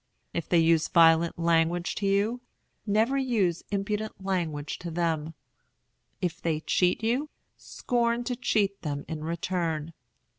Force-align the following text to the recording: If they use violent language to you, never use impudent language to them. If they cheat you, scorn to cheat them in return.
If 0.33 0.49
they 0.49 0.57
use 0.57 0.87
violent 0.87 1.37
language 1.37 1.93
to 1.97 2.07
you, 2.07 2.41
never 2.87 3.19
use 3.19 3.61
impudent 3.69 4.25
language 4.25 4.79
to 4.79 4.89
them. 4.89 5.35
If 6.21 6.41
they 6.41 6.61
cheat 6.61 7.03
you, 7.03 7.29
scorn 7.55 8.23
to 8.23 8.35
cheat 8.35 8.81
them 8.81 9.05
in 9.07 9.23
return. 9.23 9.93